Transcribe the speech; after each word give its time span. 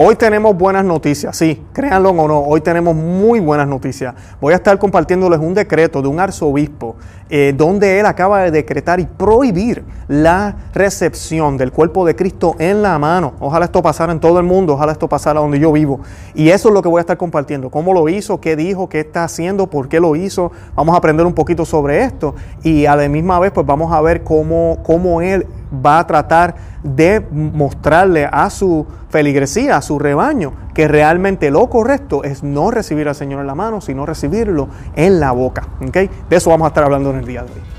Hoy 0.00 0.14
tenemos 0.14 0.56
buenas 0.56 0.84
noticias, 0.84 1.36
sí, 1.36 1.60
créanlo 1.72 2.10
o 2.10 2.28
no, 2.28 2.38
hoy 2.38 2.60
tenemos 2.60 2.94
muy 2.94 3.40
buenas 3.40 3.66
noticias. 3.66 4.14
Voy 4.40 4.52
a 4.52 4.56
estar 4.56 4.78
compartiéndoles 4.78 5.40
un 5.40 5.54
decreto 5.54 6.00
de 6.00 6.06
un 6.06 6.20
arzobispo 6.20 6.94
eh, 7.28 7.52
donde 7.56 7.98
él 7.98 8.06
acaba 8.06 8.42
de 8.42 8.52
decretar 8.52 9.00
y 9.00 9.06
prohibir 9.06 9.82
la 10.06 10.54
recepción 10.72 11.56
del 11.56 11.72
cuerpo 11.72 12.06
de 12.06 12.14
Cristo 12.14 12.54
en 12.60 12.80
la 12.80 12.96
mano. 13.00 13.32
Ojalá 13.40 13.64
esto 13.64 13.82
pasara 13.82 14.12
en 14.12 14.20
todo 14.20 14.38
el 14.38 14.46
mundo, 14.46 14.74
ojalá 14.74 14.92
esto 14.92 15.08
pasara 15.08 15.40
donde 15.40 15.58
yo 15.58 15.72
vivo. 15.72 15.98
Y 16.32 16.50
eso 16.50 16.68
es 16.68 16.74
lo 16.74 16.80
que 16.80 16.88
voy 16.88 17.00
a 17.00 17.02
estar 17.02 17.16
compartiendo, 17.16 17.68
cómo 17.68 17.92
lo 17.92 18.08
hizo, 18.08 18.40
qué 18.40 18.54
dijo, 18.54 18.88
qué 18.88 19.00
está 19.00 19.24
haciendo, 19.24 19.66
por 19.66 19.88
qué 19.88 19.98
lo 19.98 20.14
hizo. 20.14 20.52
Vamos 20.76 20.94
a 20.94 20.98
aprender 20.98 21.26
un 21.26 21.34
poquito 21.34 21.64
sobre 21.64 22.04
esto 22.04 22.36
y 22.62 22.86
a 22.86 22.94
la 22.94 23.08
misma 23.08 23.40
vez 23.40 23.50
pues 23.50 23.66
vamos 23.66 23.92
a 23.92 24.00
ver 24.00 24.22
cómo, 24.22 24.78
cómo 24.84 25.22
él 25.22 25.44
va 25.72 25.98
a 25.98 26.06
tratar 26.06 26.54
de 26.82 27.20
mostrarle 27.30 28.28
a 28.30 28.50
su 28.50 28.86
feligresía, 29.10 29.76
a 29.76 29.82
su 29.82 29.98
rebaño, 29.98 30.52
que 30.74 30.88
realmente 30.88 31.50
lo 31.50 31.68
correcto 31.68 32.24
es 32.24 32.42
no 32.42 32.70
recibir 32.70 33.08
al 33.08 33.14
Señor 33.14 33.40
en 33.40 33.46
la 33.46 33.54
mano, 33.54 33.80
sino 33.80 34.06
recibirlo 34.06 34.68
en 34.94 35.20
la 35.20 35.32
boca. 35.32 35.66
De 35.80 36.10
eso 36.30 36.50
vamos 36.50 36.66
a 36.66 36.68
estar 36.68 36.84
hablando 36.84 37.10
en 37.10 37.16
el 37.16 37.24
día 37.24 37.42
de 37.42 37.52
hoy. 37.52 37.77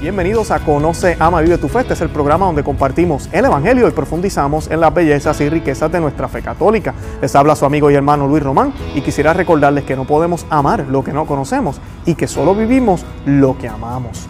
Bienvenidos 0.00 0.50
a 0.50 0.60
Conoce, 0.60 1.14
Ama, 1.20 1.42
Vive 1.42 1.58
tu 1.58 1.68
Fe. 1.68 1.80
Este 1.80 1.92
es 1.92 2.00
el 2.00 2.08
programa 2.08 2.46
donde 2.46 2.64
compartimos 2.64 3.28
el 3.32 3.44
Evangelio 3.44 3.86
y 3.86 3.90
profundizamos 3.90 4.70
en 4.70 4.80
las 4.80 4.94
bellezas 4.94 5.38
y 5.42 5.50
riquezas 5.50 5.92
de 5.92 6.00
nuestra 6.00 6.26
fe 6.26 6.40
católica. 6.40 6.94
Les 7.20 7.36
habla 7.36 7.54
su 7.54 7.66
amigo 7.66 7.90
y 7.90 7.96
hermano 7.96 8.26
Luis 8.26 8.42
Román 8.42 8.72
y 8.94 9.02
quisiera 9.02 9.34
recordarles 9.34 9.84
que 9.84 9.96
no 9.96 10.06
podemos 10.06 10.46
amar 10.48 10.86
lo 10.88 11.04
que 11.04 11.12
no 11.12 11.26
conocemos 11.26 11.82
y 12.06 12.14
que 12.14 12.26
solo 12.26 12.54
vivimos 12.54 13.04
lo 13.26 13.58
que 13.58 13.68
amamos. 13.68 14.26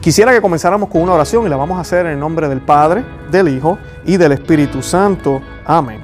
Quisiera 0.00 0.32
que 0.32 0.40
comenzáramos 0.40 0.88
con 0.88 1.02
una 1.02 1.12
oración 1.12 1.44
y 1.44 1.50
la 1.50 1.56
vamos 1.56 1.76
a 1.76 1.82
hacer 1.82 2.06
en 2.06 2.12
el 2.12 2.18
nombre 2.18 2.48
del 2.48 2.62
Padre, 2.62 3.04
del 3.30 3.48
Hijo 3.48 3.76
y 4.06 4.16
del 4.16 4.32
Espíritu 4.32 4.82
Santo. 4.82 5.42
Amén. 5.66 6.00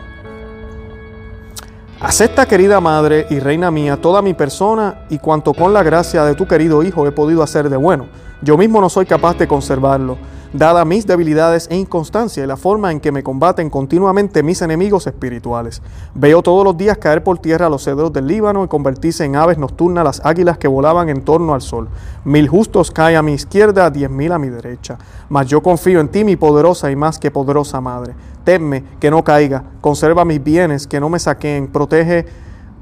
Acepta, 2.02 2.44
querida 2.44 2.82
Madre 2.82 3.26
y 3.30 3.40
Reina 3.40 3.70
mía, 3.70 3.96
toda 3.96 4.20
mi 4.20 4.34
persona 4.34 5.06
y 5.08 5.18
cuanto 5.18 5.54
con 5.54 5.72
la 5.72 5.82
gracia 5.82 6.22
de 6.24 6.34
tu 6.34 6.46
querido 6.46 6.82
Hijo 6.82 7.06
he 7.06 7.12
podido 7.12 7.42
hacer 7.42 7.70
de 7.70 7.78
bueno 7.78 8.20
yo 8.42 8.56
mismo 8.56 8.80
no 8.80 8.88
soy 8.88 9.06
capaz 9.06 9.36
de 9.36 9.46
conservarlo, 9.46 10.16
dada 10.52 10.84
mis 10.84 11.06
debilidades 11.06 11.68
e 11.70 11.76
inconstancia 11.76 12.42
y 12.42 12.46
la 12.46 12.56
forma 12.56 12.90
en 12.90 12.98
que 12.98 13.12
me 13.12 13.22
combaten 13.22 13.70
continuamente 13.70 14.42
mis 14.42 14.62
enemigos 14.62 15.06
espirituales. 15.06 15.82
Veo 16.14 16.42
todos 16.42 16.64
los 16.64 16.76
días 16.76 16.98
caer 16.98 17.22
por 17.22 17.38
tierra 17.38 17.68
los 17.68 17.84
cedros 17.84 18.12
del 18.12 18.26
Líbano 18.26 18.64
y 18.64 18.68
convertirse 18.68 19.24
en 19.24 19.36
aves 19.36 19.58
nocturnas 19.58 20.04
las 20.04 20.24
águilas 20.24 20.58
que 20.58 20.68
volaban 20.68 21.08
en 21.08 21.22
torno 21.22 21.54
al 21.54 21.60
sol. 21.60 21.88
Mil 22.24 22.48
justos 22.48 22.90
caen 22.90 23.16
a 23.16 23.22
mi 23.22 23.34
izquierda, 23.34 23.90
diez 23.90 24.10
mil 24.10 24.32
a 24.32 24.38
mi 24.38 24.48
derecha. 24.48 24.98
Mas 25.28 25.46
yo 25.46 25.62
confío 25.62 26.00
en 26.00 26.08
ti, 26.08 26.24
mi 26.24 26.36
poderosa 26.36 26.90
y 26.90 26.96
más 26.96 27.18
que 27.18 27.30
poderosa 27.30 27.80
Madre. 27.80 28.14
Temme 28.44 28.84
que 28.98 29.10
no 29.10 29.22
caiga, 29.22 29.64
conserva 29.80 30.24
mis 30.24 30.42
bienes, 30.42 30.86
que 30.86 30.98
no 30.98 31.08
me 31.08 31.18
saquen, 31.18 31.68
protege 31.68 32.24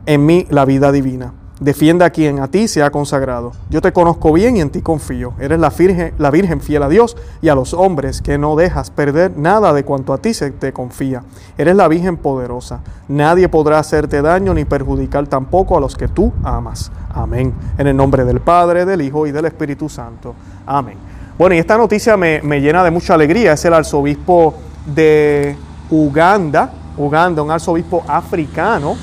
en 0.07 0.25
mí 0.25 0.47
la 0.51 0.65
vida 0.65 0.93
divina. 0.93 1.35
Defienda 1.61 2.07
a 2.07 2.11
quien 2.11 2.39
a 2.39 2.49
ti 2.49 2.69
se 2.69 2.85
ha 2.85 2.91
consagrado. 2.91 3.53
Yo 3.69 3.81
te 3.81 3.93
conozco 3.93 4.33
bien 4.33 4.57
y 4.57 4.61
en 4.61 4.71
ti 4.71 4.81
confío. 4.81 5.33
Eres 5.41 5.59
la 5.59 5.71
virgen, 5.71 6.15
la 6.17 6.31
virgen 6.31 6.61
fiel 6.61 6.85
a 6.85 6.89
Dios 6.89 7.17
y 7.43 7.49
a 7.49 7.57
los 7.57 7.75
hombres 7.75 8.23
que 8.23 8.39
no 8.39 8.55
dejas 8.55 8.91
perder 8.91 9.37
nada 9.37 9.73
de 9.73 9.85
cuanto 9.85 10.13
a 10.13 10.19
ti 10.19 10.35
se 10.35 10.53
te 10.53 10.73
confía. 10.73 11.25
Eres 11.59 11.75
la 11.75 11.89
Virgen 11.89 12.17
poderosa. 12.17 12.81
Nadie 13.09 13.49
podrá 13.49 13.81
hacerte 13.81 14.23
daño 14.23 14.55
ni 14.55 14.65
perjudicar 14.65 15.27
tampoco 15.27 15.77
a 15.77 15.81
los 15.81 15.97
que 15.97 16.07
tú 16.07 16.33
amas. 16.45 16.93
Amén. 17.13 17.53
En 17.77 17.89
el 17.89 17.97
nombre 17.97 18.25
del 18.25 18.41
Padre, 18.41 18.85
del 18.85 19.03
Hijo 19.03 19.27
y 19.27 19.33
del 19.33 19.47
Espíritu 19.47 19.89
Santo. 19.89 20.35
Amén. 20.65 20.97
Bueno, 21.37 21.57
y 21.57 21.59
esta 21.59 21.77
noticia 21.77 22.17
me, 22.17 22.41
me 22.43 22.61
llena 22.61 22.85
de 22.85 22.93
mucha 22.93 23.15
alegría. 23.15 23.55
Es 23.55 23.65
el 23.65 23.75
arzobispo 23.75 24.55
de 24.87 25.57
Uganda, 25.91 26.71
Uganda, 26.97 27.43
un 27.43 27.51
arzobispo 27.51 28.05
africano 28.07 28.97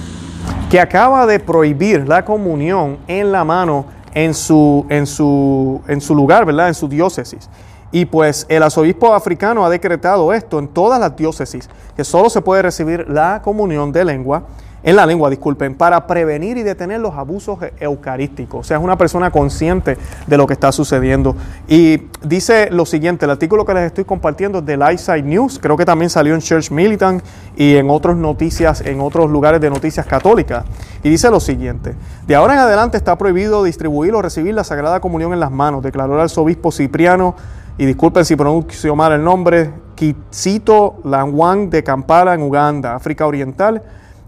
que 0.69 0.79
acaba 0.79 1.25
de 1.25 1.39
prohibir 1.39 2.07
la 2.07 2.25
comunión 2.25 2.97
en 3.07 3.31
la 3.31 3.43
mano 3.43 3.85
en 4.13 4.33
su, 4.33 4.85
en 4.89 5.05
su, 5.05 5.81
en 5.87 6.01
su 6.01 6.15
lugar, 6.15 6.45
¿verdad? 6.45 6.69
En 6.69 6.73
su 6.73 6.87
diócesis. 6.87 7.49
Y 7.91 8.05
pues 8.05 8.45
el 8.49 8.63
arzobispo 8.63 9.13
africano 9.13 9.65
ha 9.65 9.69
decretado 9.69 10.33
esto 10.33 10.59
en 10.59 10.67
todas 10.67 10.99
las 10.99 11.15
diócesis, 11.15 11.69
que 11.95 12.03
solo 12.03 12.29
se 12.29 12.41
puede 12.41 12.61
recibir 12.61 13.07
la 13.07 13.41
comunión 13.41 13.91
de 13.91 14.03
lengua 14.03 14.43
en 14.85 14.95
la 14.95 15.05
lengua, 15.07 15.31
disculpen, 15.31 15.73
para 15.73 16.05
prevenir 16.05 16.57
y 16.57 16.63
detener 16.63 16.99
los 16.99 17.15
abusos 17.15 17.57
eucarísticos. 17.79 18.59
O 18.59 18.63
sea, 18.63 18.77
es 18.77 18.83
una 18.83 18.97
persona 18.97 19.31
consciente 19.31 19.97
de 20.27 20.37
lo 20.37 20.45
que 20.45 20.53
está 20.53 20.71
sucediendo. 20.71 21.35
Y 21.67 22.03
dice 22.23 22.69
lo 22.69 22.85
siguiente, 22.85 23.25
el 23.25 23.31
artículo 23.31 23.65
que 23.65 23.73
les 23.73 23.83
estoy 23.87 24.05
compartiendo 24.05 24.59
es 24.59 24.65
de 24.65 24.77
Lightside 24.77 25.23
News, 25.23 25.57
creo 25.59 25.75
que 25.75 25.85
también 25.85 26.11
salió 26.11 26.35
en 26.35 26.39
Church 26.39 26.69
Militant 26.69 27.23
y 27.57 27.77
en 27.77 27.89
otras 27.89 28.15
noticias, 28.15 28.81
en 28.81 29.01
otros 29.01 29.31
lugares 29.31 29.59
de 29.59 29.71
noticias 29.71 30.05
católicas. 30.05 30.65
Y 31.01 31.09
dice 31.09 31.31
lo 31.31 31.39
siguiente, 31.39 31.95
de 32.27 32.35
ahora 32.35 32.53
en 32.53 32.59
adelante 32.59 32.95
está 32.95 33.17
prohibido 33.17 33.63
distribuir 33.63 34.13
o 34.13 34.21
recibir 34.21 34.53
la 34.53 34.63
Sagrada 34.63 34.99
Comunión 34.99 35.33
en 35.33 35.39
las 35.39 35.51
manos, 35.51 35.81
declaró 35.81 36.13
el 36.13 36.21
arzobispo 36.21 36.71
Cipriano, 36.71 37.35
y 37.77 37.85
disculpen 37.85 38.23
si 38.23 38.35
pronuncio 38.35 38.95
mal 38.95 39.13
el 39.13 39.23
nombre, 39.23 39.71
Kitsito 39.95 40.97
Langwan 41.03 41.69
de 41.69 41.83
Kampala 41.83 42.33
en 42.33 42.41
Uganda, 42.41 42.95
África 42.95 43.25
Oriental, 43.25 43.81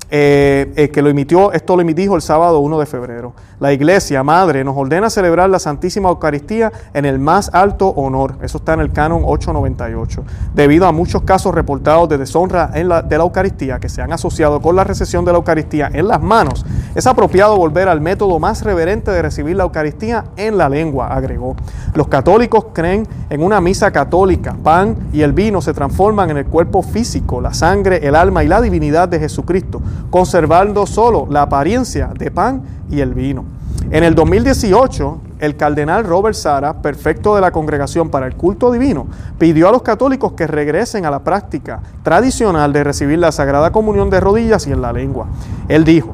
eh, 0.09 0.90
que 0.94 1.01
lo 1.01 1.09
emitió, 1.09 1.51
esto 1.51 1.75
lo 1.75 1.81
emitió 1.81 2.16
el 2.16 2.22
sábado 2.22 2.59
1 2.59 2.79
de 2.79 2.85
febrero. 2.85 3.34
La 3.59 3.73
Iglesia 3.73 4.23
Madre 4.23 4.63
nos 4.63 4.78
ordena 4.78 5.09
celebrar 5.09 5.50
la 5.50 5.59
Santísima 5.59 6.09
Eucaristía 6.09 6.72
en 6.94 7.06
el 7.06 7.18
más 7.18 7.50
alto 7.53 7.90
honor. 7.90 8.35
Eso 8.41 8.59
está 8.59 8.73
en 8.73 8.81
el 8.81 8.91
canon 8.91 9.23
898. 9.25 10.23
Debido 10.53 10.85
a 10.85 10.91
muchos 10.91 11.23
casos 11.23 11.56
reportados 11.56 12.07
de 12.07 12.17
deshonra 12.17 12.72
en 12.75 12.88
la, 12.88 13.01
de 13.01 13.17
la 13.17 13.23
Eucaristía 13.23 13.79
que 13.79 13.90
se 13.90 14.01
han 14.01 14.13
asociado 14.13 14.62
con 14.62 14.75
la 14.75 14.84
recesión 14.84 15.25
de 15.25 15.31
la 15.31 15.40
Eucaristía 15.40 15.90
en 15.91 16.07
las 16.07 16.22
manos, 16.22 16.66
es 16.94 17.07
apropiado 17.07 17.57
volver 17.57 17.90
al 17.90 18.00
método 18.00 18.40
más 18.40 18.63
reverente 18.63 19.12
de 19.12 19.22
recibir 19.22 19.56
la 19.56 19.63
Eucaristía 19.63 20.25
en 20.38 20.57
la 20.57 20.69
lengua, 20.69 21.07
agregó. 21.07 21.56
Los 21.94 22.07
católicos 22.07 22.67
creen 22.73 23.07
en 23.29 23.44
una 23.44 23.59
misa 23.59 23.91
católica. 23.91 24.56
Pan 24.63 24.96
y 25.12 25.22
el 25.22 25.34
vino 25.34 25.62
se 25.62 25.73
transforman 25.73 26.29
en 26.29 26.38
el 26.38 26.46
cuerpo 26.46 26.81
físico, 26.84 27.41
la 27.41 27.53
sangre, 27.53 28.07
el 28.07 28.16
alma 28.16 28.44
y 28.44 28.47
la 28.47 28.62
divinidad 28.62 29.09
de 29.09 29.19
Jesucristo, 29.19 29.81
conservando 30.09 30.85
solo 30.85 31.28
la 31.30 31.44
apariencia 31.44 32.12
de 32.18 32.31
pan 32.31 32.62
y 32.90 33.02
el 33.02 33.13
vino. 33.13 33.46
En 33.90 34.03
el 34.03 34.16
2018, 34.16 35.22
el 35.40 35.56
cardenal 35.56 36.03
Robert 36.03 36.35
Sara, 36.35 36.81
perfecto 36.81 37.35
de 37.35 37.41
la 37.41 37.52
Congregación 37.52 38.09
para 38.09 38.28
el 38.28 38.35
Culto 38.35 38.72
Divino, 38.72 39.08
pidió 39.38 39.69
a 39.69 39.72
los 39.72 39.81
católicos 39.81 40.34
que 40.34 40.47
regresen 40.47 41.06
a 41.06 41.12
la 41.12 41.19
práctica 41.19 41.80
tradicional 42.03 42.74
de 42.74 42.84
recibir 42.84 43.19
la 43.19 43.31
Sagrada 43.31 43.72
Comunión 43.72 44.09
de 44.09 44.19
rodillas 44.19 44.68
y 44.68 44.72
en 44.72 44.81
la 44.81 44.91
lengua. 44.91 45.28
Él 45.69 45.85
dijo, 45.85 46.14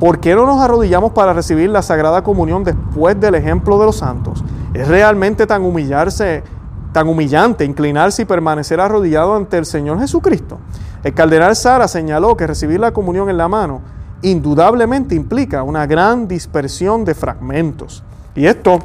¿por 0.00 0.18
qué 0.18 0.34
no 0.34 0.46
nos 0.46 0.60
arrodillamos 0.60 1.12
para 1.12 1.32
recibir 1.32 1.70
la 1.70 1.82
Sagrada 1.82 2.24
Comunión 2.24 2.64
después 2.64 3.20
del 3.20 3.36
ejemplo 3.36 3.78
de 3.78 3.86
los 3.86 3.98
santos? 3.98 4.42
¿Es 4.74 4.88
realmente 4.88 5.46
tan 5.46 5.62
humillarse, 5.62 6.42
tan 6.92 7.08
humillante 7.08 7.64
inclinarse 7.64 8.22
y 8.22 8.24
permanecer 8.24 8.80
arrodillado 8.80 9.36
ante 9.36 9.58
el 9.58 9.66
Señor 9.66 10.00
Jesucristo? 10.00 10.58
El 11.04 11.14
cardenal 11.14 11.56
Sara 11.56 11.88
señaló 11.88 12.36
que 12.36 12.46
recibir 12.46 12.78
la 12.78 12.92
comunión 12.92 13.28
en 13.28 13.36
la 13.36 13.48
mano 13.48 13.80
indudablemente 14.22 15.16
implica 15.16 15.64
una 15.64 15.86
gran 15.86 16.28
dispersión 16.28 17.04
de 17.04 17.14
fragmentos. 17.14 18.04
Y 18.36 18.46
esto 18.46 18.78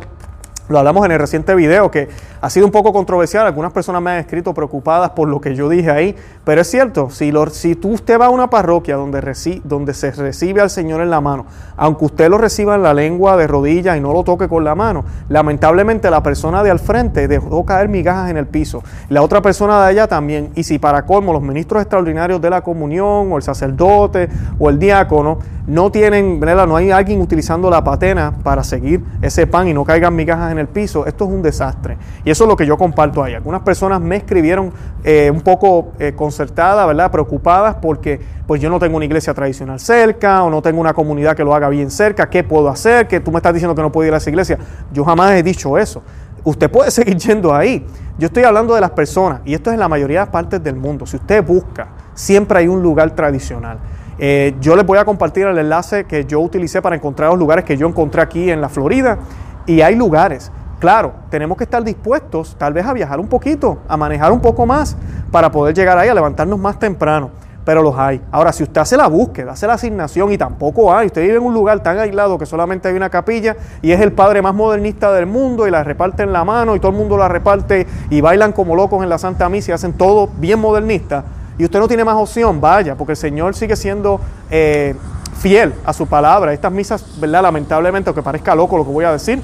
lo 0.67 0.79
hablamos 0.79 1.05
en 1.05 1.11
el 1.11 1.19
reciente 1.19 1.53
video 1.53 1.91
que 1.91 2.09
ha 2.41 2.49
sido 2.49 2.65
un 2.65 2.71
poco 2.71 2.93
controversial. 2.93 3.45
Algunas 3.45 3.71
personas 3.71 4.01
me 4.01 4.11
han 4.11 4.17
escrito 4.17 4.53
preocupadas 4.53 5.11
por 5.11 5.27
lo 5.27 5.41
que 5.41 5.55
yo 5.55 5.69
dije 5.69 5.89
ahí. 5.91 6.15
Pero 6.43 6.61
es 6.61 6.69
cierto, 6.69 7.09
si, 7.09 7.31
si 7.51 7.75
tú, 7.75 7.89
usted 7.89 8.19
va 8.19 8.27
a 8.27 8.29
una 8.29 8.49
parroquia 8.49 8.95
donde, 8.95 9.61
donde 9.63 9.93
se 9.93 10.11
recibe 10.11 10.61
al 10.61 10.69
Señor 10.69 11.01
en 11.01 11.09
la 11.09 11.21
mano, 11.21 11.45
aunque 11.75 12.05
usted 12.05 12.29
lo 12.29 12.37
reciba 12.37 12.75
en 12.75 12.83
la 12.83 12.93
lengua 12.93 13.37
de 13.37 13.47
rodillas 13.47 13.97
y 13.97 13.99
no 13.99 14.13
lo 14.13 14.23
toque 14.23 14.47
con 14.47 14.63
la 14.63 14.75
mano, 14.75 15.05
lamentablemente 15.29 16.09
la 16.09 16.23
persona 16.23 16.63
de 16.63 16.71
al 16.71 16.79
frente 16.79 17.27
dejó 17.27 17.65
caer 17.65 17.89
migajas 17.89 18.29
en 18.31 18.37
el 18.37 18.47
piso. 18.47 18.83
La 19.09 19.21
otra 19.21 19.41
persona 19.41 19.81
de 19.81 19.87
allá 19.87 20.07
también. 20.07 20.51
Y 20.55 20.63
si 20.63 20.79
para 20.79 21.05
colmo 21.05 21.33
los 21.33 21.41
ministros 21.41 21.81
extraordinarios 21.81 22.41
de 22.41 22.49
la 22.49 22.61
comunión 22.61 23.31
o 23.31 23.37
el 23.37 23.43
sacerdote 23.43 24.29
o 24.59 24.69
el 24.69 24.79
diácono 24.79 25.39
no 25.67 25.91
tienen, 25.91 26.39
no 26.39 26.75
hay 26.77 26.91
alguien 26.91 27.19
utilizando 27.19 27.69
la 27.69 27.83
patena 27.83 28.33
para 28.41 28.63
seguir 28.63 29.03
ese 29.21 29.47
pan 29.47 29.67
y 29.67 29.73
no 29.73 29.83
caigan 29.83 30.15
migajas 30.15 30.51
en 30.51 30.59
el 30.59 30.67
piso, 30.67 31.05
esto 31.05 31.25
es 31.25 31.31
un 31.31 31.41
desastre. 31.41 31.97
Y 32.27 32.29
eso 32.29 32.43
es 32.43 32.49
lo 32.49 32.57
que 32.57 32.65
yo 32.65 32.77
comparto 32.77 33.23
ahí. 33.23 33.35
Algunas 33.35 33.61
personas 33.61 34.01
me 34.01 34.17
escribieron 34.17 34.73
eh, 35.05 35.31
un 35.33 35.39
poco 35.39 35.93
eh, 35.97 36.11
concertadas, 36.13 36.85
¿verdad? 36.85 37.09
Preocupadas 37.09 37.77
porque 37.81 38.19
pues 38.45 38.59
yo 38.59 38.69
no 38.69 38.79
tengo 38.79 38.97
una 38.97 39.05
iglesia 39.05 39.33
tradicional 39.33 39.79
cerca 39.79 40.43
o 40.43 40.49
no 40.49 40.61
tengo 40.61 40.81
una 40.81 40.93
comunidad 40.93 41.37
que 41.37 41.45
lo 41.45 41.55
haga 41.55 41.69
bien 41.69 41.89
cerca. 41.89 42.29
¿Qué 42.29 42.43
puedo 42.43 42.67
hacer? 42.67 43.07
Que 43.07 43.21
tú 43.21 43.31
me 43.31 43.37
estás 43.37 43.53
diciendo 43.53 43.73
que 43.75 43.81
no 43.81 43.93
puedo 43.93 44.09
ir 44.09 44.13
a 44.13 44.17
esa 44.17 44.29
iglesia. 44.29 44.57
Yo 44.91 45.05
jamás 45.05 45.35
he 45.35 45.41
dicho 45.41 45.77
eso. 45.77 46.03
Usted 46.43 46.69
puede 46.69 46.91
seguir 46.91 47.15
yendo 47.15 47.55
ahí. 47.55 47.85
Yo 48.17 48.25
estoy 48.25 48.43
hablando 48.43 48.75
de 48.75 48.81
las 48.81 48.91
personas 48.91 49.39
y 49.45 49.53
esto 49.53 49.69
es 49.69 49.75
en 49.75 49.79
la 49.79 49.87
mayoría 49.87 50.19
de 50.19 50.25
las 50.25 50.33
partes 50.33 50.61
del 50.61 50.75
mundo. 50.75 51.05
Si 51.05 51.15
usted 51.15 51.41
busca, 51.45 51.87
siempre 52.13 52.59
hay 52.59 52.67
un 52.67 52.83
lugar 52.83 53.11
tradicional. 53.11 53.77
Eh, 54.19 54.53
yo 54.59 54.75
les 54.75 54.85
voy 54.85 54.97
a 54.97 55.05
compartir 55.05 55.47
el 55.47 55.57
enlace 55.57 56.03
que 56.03 56.25
yo 56.25 56.41
utilicé 56.41 56.81
para 56.81 56.97
encontrar 56.97 57.29
los 57.29 57.39
lugares 57.39 57.63
que 57.63 57.77
yo 57.77 57.87
encontré 57.87 58.21
aquí 58.21 58.51
en 58.51 58.59
la 58.59 58.67
Florida. 58.67 59.17
Y 59.65 59.79
hay 59.79 59.95
lugares 59.95 60.51
Claro, 60.79 61.13
tenemos 61.29 61.57
que 61.57 61.63
estar 61.63 61.83
dispuestos 61.83 62.55
tal 62.57 62.73
vez 62.73 62.85
a 62.85 62.93
viajar 62.93 63.19
un 63.19 63.27
poquito, 63.27 63.79
a 63.87 63.97
manejar 63.97 64.31
un 64.31 64.39
poco 64.39 64.65
más 64.65 64.95
para 65.31 65.51
poder 65.51 65.75
llegar 65.75 65.97
ahí, 65.97 66.09
a 66.09 66.13
levantarnos 66.13 66.59
más 66.59 66.77
temprano 66.79 67.31
pero 67.67 67.81
los 67.81 67.97
hay. 67.97 68.21
Ahora, 68.31 68.53
si 68.53 68.63
usted 68.63 68.79
hace 68.79 68.95
la 68.95 69.07
búsqueda, 69.07 69.51
hace 69.51 69.67
la 69.67 69.73
asignación 69.73 70.31
y 70.31 70.37
tampoco 70.37 70.95
hay, 70.95 71.07
usted 71.07 71.21
vive 71.21 71.35
en 71.35 71.43
un 71.43 71.53
lugar 71.53 71.83
tan 71.83 71.99
aislado 71.99 72.37
que 72.37 72.45
solamente 72.45 72.87
hay 72.87 72.95
una 72.95 73.09
capilla 73.09 73.57
y 73.81 73.91
es 73.91 73.99
el 73.99 74.13
padre 74.13 74.41
más 74.41 74.55
modernista 74.55 75.11
del 75.11 75.25
mundo 75.25 75.67
y 75.67 75.71
la 75.71 75.83
reparte 75.83 76.23
en 76.23 76.31
la 76.31 76.45
mano 76.45 76.77
y 76.77 76.79
todo 76.79 76.91
el 76.93 76.97
mundo 76.97 77.17
la 77.17 77.27
reparte 77.27 77.85
y 78.09 78.21
bailan 78.21 78.53
como 78.53 78.73
locos 78.73 79.03
en 79.03 79.09
la 79.09 79.17
Santa 79.17 79.49
Misa 79.49 79.71
y 79.71 79.73
hacen 79.73 79.91
todo 79.91 80.29
bien 80.37 80.59
modernista 80.59 81.25
y 81.57 81.65
usted 81.65 81.79
no 81.79 81.89
tiene 81.89 82.05
más 82.05 82.15
opción, 82.15 82.61
vaya, 82.61 82.95
porque 82.95 83.11
el 83.11 83.17
Señor 83.17 83.53
sigue 83.53 83.75
siendo 83.75 84.21
eh, 84.49 84.95
fiel 85.37 85.73
a 85.85 85.91
su 85.91 86.07
palabra. 86.07 86.53
Estas 86.53 86.71
misas, 86.71 87.19
¿verdad? 87.19 87.41
Lamentablemente, 87.41 88.09
aunque 88.09 88.21
parezca 88.21 88.55
loco 88.55 88.77
lo 88.77 88.85
que 88.85 88.91
voy 88.91 89.03
a 89.03 89.11
decir, 89.11 89.41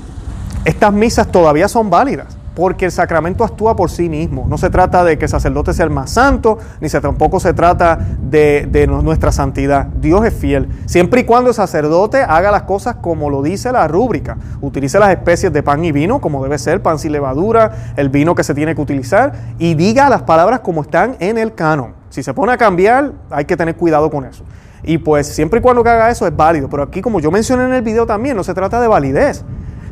estas 0.66 0.94
misas 0.94 1.28
todavía 1.32 1.68
son 1.68 1.90
válidas 1.90 2.38
porque 2.56 2.86
el 2.86 2.92
sacramento 2.92 3.44
actúa 3.44 3.76
por 3.76 3.90
sí 3.90 4.10
mismo. 4.10 4.46
No 4.48 4.58
se 4.58 4.70
trata 4.70 5.04
de 5.04 5.18
que 5.18 5.26
el 5.26 5.30
sacerdote 5.30 5.74
sea 5.74 5.86
el 5.86 5.92
más 5.92 6.12
santo, 6.12 6.60
ni 6.80 6.90
tampoco 6.90 7.40
se 7.40 7.54
trata 7.54 7.98
de, 8.22 8.88
nuestra 8.88 9.32
santidad. 9.32 9.88
Dios 9.88 10.26
es 10.26 10.34
fiel. 10.34 10.70
Siempre 10.86 11.22
y 11.22 11.24
cuando 11.24 11.50
el 11.50 11.56
sacerdote 11.56 12.22
haga 12.22 12.52
las 12.52 12.64
cosas 12.64 12.96
como 12.96 13.30
lo 13.30 13.42
dice 13.42 13.72
la 13.72 13.88
rúbrica. 13.88 14.38
Utilice 14.62 15.00
las 15.00 15.10
especies 15.10 15.52
de 15.52 15.64
pan 15.64 15.84
y 15.84 15.92
vino, 15.92 16.22
como 16.22 16.44
debe 16.44 16.58
ser, 16.60 16.82
pan 16.82 17.00
sin 17.00 17.12
levadura, 17.12 17.94
el 17.98 18.10
vino 18.10 18.36
que 18.36 18.44
se 18.44 18.54
tiene 18.54 18.76
que 18.76 18.82
utilizar, 18.82 19.34
y 19.58 19.74
diga 19.74 20.10
las 20.10 20.22
palabras 20.24 20.60
como 20.60 20.82
están 20.82 21.16
en 21.20 21.38
el 21.38 21.56
canon. 21.56 21.94
Si 22.10 22.22
se 22.22 22.34
pone 22.34 22.52
a 22.52 22.58
cambiar, 22.58 23.14
hay 23.32 23.46
que 23.46 23.58
tener 23.58 23.76
cuidado 23.76 24.12
con 24.12 24.26
eso. 24.26 24.44
Y 24.84 25.00
pues 25.00 25.28
siempre 25.28 25.60
y 25.60 25.62
cuando 25.64 25.82
haga 25.82 26.12
eso 26.12 26.28
es 26.28 26.36
válido. 26.36 26.70
Pero 26.70 26.84
aquí, 26.84 27.02
como 27.02 27.20
yo 27.20 27.32
mencioné 27.32 27.64
en 27.64 27.74
el 27.74 27.82
video 27.82 28.06
también, 28.06 28.36
no 28.36 28.44
se 28.44 28.54
trata 28.54 28.80
de 28.80 28.88
validez. 28.88 29.44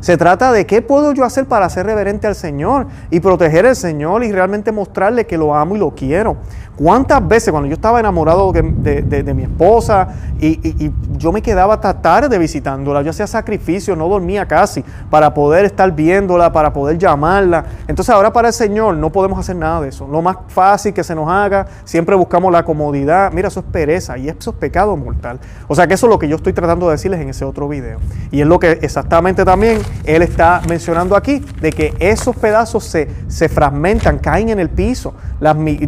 Se 0.02 0.16
trata 0.16 0.50
de 0.50 0.66
qué 0.66 0.82
puedo 0.82 1.12
yo 1.12 1.22
hacer 1.22 1.46
para 1.46 1.70
ser 1.70 1.86
reverente 1.86 2.26
al 2.26 2.34
Señor 2.34 2.88
y 3.12 3.20
proteger 3.20 3.66
al 3.66 3.76
Señor 3.76 4.24
y 4.24 4.32
realmente 4.32 4.72
mostrarle 4.72 5.28
que 5.28 5.38
lo 5.38 5.54
amo 5.54 5.76
y 5.76 5.78
lo 5.78 5.94
quiero. 5.94 6.38
¿Cuántas 6.82 7.28
veces 7.28 7.52
cuando 7.52 7.68
yo 7.68 7.74
estaba 7.74 8.00
enamorado 8.00 8.50
de, 8.50 9.34
mi 9.36 9.44
esposa 9.44 10.08
y, 10.40 10.90
yo 11.16 11.30
me 11.30 11.40
quedaba 11.40 11.74
hasta 11.74 12.02
tarde 12.02 12.36
visitándola, 12.38 13.02
yo 13.02 13.10
hacía 13.10 13.28
sacrificio, 13.28 13.94
no 13.94 14.08
dormía 14.08 14.46
casi 14.46 14.84
para 15.08 15.32
poder 15.32 15.64
estar 15.64 15.92
viéndola, 15.92 16.50
para 16.50 16.72
poder 16.72 16.98
llamarla? 16.98 17.64
Entonces 17.86 18.12
ahora 18.12 18.32
para 18.32 18.48
el 18.48 18.54
Señor 18.54 18.96
no 18.96 19.10
podemos 19.10 19.38
hacer 19.38 19.54
nada 19.54 19.80
de 19.80 19.90
eso. 19.90 20.08
Lo 20.08 20.22
más 20.22 20.38
fácil 20.48 20.92
que 20.92 21.04
se 21.04 21.14
nos 21.14 21.30
haga, 21.30 21.68
siempre 21.84 22.16
buscamos 22.16 22.50
la 22.50 22.64
comodidad. 22.64 23.30
Mira, 23.32 23.46
eso 23.46 23.60
es 23.60 23.66
pereza 23.66 24.18
y 24.18 24.28
eso 24.28 24.50
es 24.50 24.56
pecado 24.56 24.96
mortal. 24.96 25.38
O 25.68 25.76
sea 25.76 25.86
que 25.86 25.94
eso 25.94 26.06
es 26.06 26.10
lo 26.10 26.18
que 26.18 26.26
yo 26.26 26.34
estoy 26.34 26.52
tratando 26.52 26.86
de 26.86 26.92
decirles 26.92 27.20
en 27.20 27.28
ese 27.28 27.44
otro 27.44 27.68
video. 27.68 28.00
Y 28.32 28.40
es 28.40 28.46
lo 28.48 28.58
que 28.58 28.72
exactamente 28.82 29.44
también 29.44 29.78
él 30.02 30.22
está 30.22 30.60
mencionando 30.68 31.14
aquí, 31.14 31.44
de 31.60 31.70
que 31.70 31.94
esos 32.00 32.34
pedazos 32.34 32.82
se, 32.82 33.08
se 33.28 33.48
fragmentan, 33.48 34.18
caen 34.18 34.48
en 34.48 34.58
el 34.58 34.68
piso. 34.68 35.14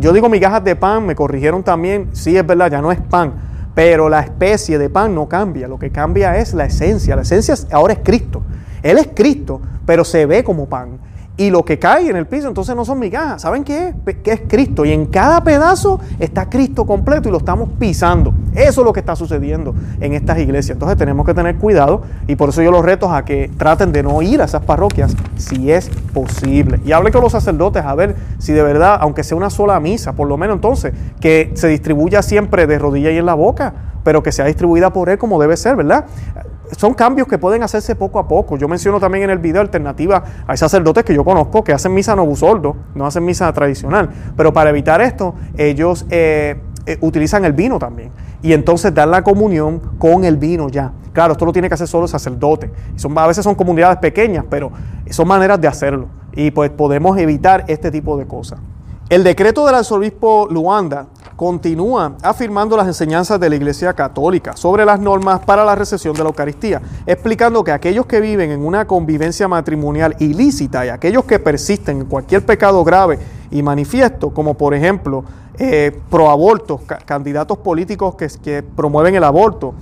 Yo 0.00 0.12
digo 0.12 0.28
migajas 0.28 0.62
de 0.62 0.74
pan, 0.84 1.06
me 1.06 1.14
corrigieron 1.14 1.62
también, 1.62 2.10
sí 2.12 2.36
es 2.36 2.46
verdad, 2.46 2.70
ya 2.70 2.82
no 2.82 2.92
es 2.92 3.00
pan, 3.00 3.32
pero 3.74 4.10
la 4.10 4.20
especie 4.20 4.76
de 4.76 4.90
pan 4.90 5.14
no 5.14 5.26
cambia, 5.26 5.66
lo 5.66 5.78
que 5.78 5.88
cambia 5.88 6.36
es 6.36 6.52
la 6.52 6.66
esencia. 6.66 7.16
La 7.16 7.22
esencia 7.22 7.54
ahora 7.72 7.94
es 7.94 8.00
Cristo. 8.00 8.42
Él 8.82 8.98
es 8.98 9.08
Cristo, 9.14 9.62
pero 9.86 10.04
se 10.04 10.26
ve 10.26 10.44
como 10.44 10.68
pan 10.68 10.98
y 11.36 11.50
lo 11.50 11.64
que 11.64 11.80
cae 11.80 12.08
en 12.08 12.16
el 12.16 12.26
piso 12.26 12.46
entonces 12.46 12.76
no 12.76 12.84
son 12.84 13.00
migajas. 13.00 13.42
¿Saben 13.42 13.64
qué 13.64 13.88
es? 13.88 14.16
Que 14.22 14.32
es 14.32 14.42
Cristo. 14.46 14.84
Y 14.84 14.92
en 14.92 15.06
cada 15.06 15.42
pedazo 15.42 15.98
está 16.20 16.48
Cristo 16.48 16.86
completo 16.86 17.28
y 17.28 17.32
lo 17.32 17.38
estamos 17.38 17.70
pisando. 17.76 18.32
Eso 18.54 18.80
es 18.82 18.84
lo 18.84 18.92
que 18.92 19.00
está 19.00 19.16
sucediendo 19.16 19.74
en 20.00 20.12
estas 20.12 20.38
iglesias. 20.38 20.76
Entonces 20.76 20.96
tenemos 20.96 21.26
que 21.26 21.34
tener 21.34 21.56
cuidado 21.56 22.02
y 22.28 22.36
por 22.36 22.50
eso 22.50 22.62
yo 22.62 22.70
los 22.70 22.84
reto 22.84 23.12
a 23.12 23.24
que 23.24 23.50
traten 23.56 23.90
de 23.90 24.04
no 24.04 24.22
ir 24.22 24.42
a 24.42 24.44
esas 24.44 24.64
parroquias 24.64 25.16
si 25.36 25.72
es 25.72 25.90
posible. 26.12 26.80
Y 26.84 26.92
hable 26.92 27.10
con 27.10 27.20
los 27.20 27.32
sacerdotes 27.32 27.84
a 27.84 27.96
ver 27.96 28.14
si 28.38 28.52
de 28.52 28.62
verdad, 28.62 28.96
aunque 29.00 29.24
sea 29.24 29.36
una 29.36 29.50
sola 29.50 29.80
misa, 29.80 30.12
por 30.12 30.28
lo 30.28 30.36
menos 30.36 30.54
entonces, 30.54 30.92
que 31.20 31.50
se 31.54 31.66
distribuya 31.66 32.22
siempre 32.22 32.68
de 32.68 32.78
rodilla 32.78 33.10
y 33.10 33.18
en 33.18 33.26
la 33.26 33.34
boca, 33.34 33.74
pero 34.04 34.22
que 34.22 34.30
sea 34.30 34.44
distribuida 34.44 34.92
por 34.92 35.08
él 35.08 35.18
como 35.18 35.40
debe 35.40 35.56
ser, 35.56 35.74
¿verdad? 35.74 36.04
Son 36.76 36.94
cambios 36.94 37.28
que 37.28 37.38
pueden 37.38 37.62
hacerse 37.62 37.94
poco 37.94 38.18
a 38.18 38.26
poco. 38.26 38.56
Yo 38.56 38.68
menciono 38.68 38.98
también 39.00 39.24
en 39.24 39.30
el 39.30 39.38
video 39.38 39.60
alternativa 39.60 40.24
hay 40.46 40.56
sacerdotes 40.56 41.04
que 41.04 41.14
yo 41.14 41.24
conozco 41.24 41.62
que 41.62 41.72
hacen 41.72 41.94
misa 41.94 42.16
no 42.16 42.24
busoldo, 42.26 42.76
no 42.94 43.06
hacen 43.06 43.24
misa 43.24 43.52
tradicional. 43.52 44.10
Pero 44.36 44.52
para 44.52 44.70
evitar 44.70 45.00
esto, 45.00 45.34
ellos 45.56 46.06
eh, 46.10 46.60
eh, 46.86 46.98
utilizan 47.00 47.44
el 47.44 47.52
vino 47.52 47.78
también. 47.78 48.10
Y 48.42 48.52
entonces 48.52 48.92
dan 48.94 49.10
la 49.10 49.22
comunión 49.22 49.80
con 49.98 50.24
el 50.24 50.36
vino 50.36 50.68
ya. 50.68 50.92
Claro, 51.12 51.32
esto 51.32 51.46
lo 51.46 51.52
tiene 51.52 51.68
que 51.68 51.74
hacer 51.74 51.86
solo 51.86 52.04
el 52.04 52.10
sacerdote. 52.10 52.70
Son, 52.96 53.16
a 53.16 53.26
veces 53.26 53.44
son 53.44 53.54
comunidades 53.54 53.98
pequeñas, 53.98 54.44
pero 54.50 54.72
son 55.10 55.28
maneras 55.28 55.60
de 55.60 55.68
hacerlo. 55.68 56.08
Y 56.32 56.50
pues 56.50 56.70
podemos 56.70 57.16
evitar 57.18 57.64
este 57.68 57.90
tipo 57.90 58.16
de 58.18 58.26
cosas. 58.26 58.58
El 59.10 59.22
decreto 59.22 59.66
del 59.66 59.74
arzobispo 59.74 60.48
Luanda 60.50 61.06
continúa 61.36 62.16
afirmando 62.22 62.74
las 62.74 62.86
enseñanzas 62.86 63.38
de 63.38 63.50
la 63.50 63.56
Iglesia 63.56 63.92
Católica 63.92 64.56
sobre 64.56 64.86
las 64.86 64.98
normas 64.98 65.40
para 65.40 65.62
la 65.62 65.74
recesión 65.74 66.14
de 66.14 66.22
la 66.22 66.30
Eucaristía, 66.30 66.80
explicando 67.04 67.62
que 67.62 67.72
aquellos 67.72 68.06
que 68.06 68.20
viven 68.20 68.50
en 68.50 68.64
una 68.64 68.86
convivencia 68.86 69.46
matrimonial 69.46 70.16
ilícita 70.20 70.86
y 70.86 70.88
aquellos 70.88 71.26
que 71.26 71.38
persisten 71.38 72.00
en 72.00 72.06
cualquier 72.06 72.46
pecado 72.46 72.82
grave 72.82 73.18
y 73.50 73.62
manifiesto, 73.62 74.30
como 74.30 74.54
por 74.54 74.72
ejemplo 74.72 75.22
eh, 75.58 75.94
proabortos, 76.08 76.80
candidatos 77.04 77.58
políticos 77.58 78.14
que, 78.14 78.62
promueven 78.62 79.14
el 79.16 79.24
aborto, 79.24 79.74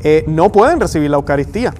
eh, 0.00 0.24
no 0.26 0.50
pueden 0.50 0.80
recibir 0.80 1.10
la 1.10 1.18
Eucaristía. 1.18 1.74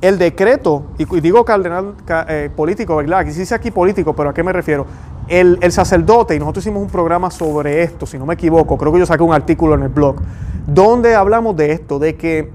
El 0.00 0.16
decreto, 0.16 0.84
y, 0.96 1.04
digo 1.20 1.44
cardenal 1.44 1.94
eh, 2.28 2.48
político, 2.56 2.96
¿verdad? 2.96 3.18
Aquí 3.18 3.32
sí 3.32 3.40
dice 3.40 3.54
aquí 3.54 3.70
político, 3.70 4.14
pero 4.14 4.30
¿a 4.30 4.34
qué 4.34 4.42
me 4.42 4.52
refiero? 4.52 4.86
El, 5.28 5.72
sacerdote, 5.72 6.34
y 6.34 6.38
nosotros 6.38 6.64
hicimos 6.64 6.82
un 6.82 6.88
programa 6.88 7.30
sobre 7.30 7.82
esto, 7.82 8.06
si 8.06 8.18
no 8.18 8.24
me 8.24 8.34
equivoco, 8.34 8.78
creo 8.78 8.92
que 8.92 8.98
yo 8.98 9.06
saqué 9.06 9.22
un 9.22 9.34
artículo 9.34 9.74
en 9.74 9.82
el 9.82 9.88
blog, 9.90 10.16
donde 10.66 11.14
hablamos 11.14 11.54
de 11.56 11.72
esto, 11.72 11.98
de 11.98 12.16
que 12.16 12.50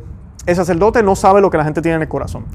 el 0.45 0.55
sacerdote 0.55 1.03
no 1.03 1.15
sabe 1.15 1.41
lo 1.41 1.49
que 1.49 1.57
la 1.57 1.63
gente 1.63 1.81
tiene 1.81 1.97
en 1.97 2.01
el 2.01 2.07
corazón. 2.07 2.45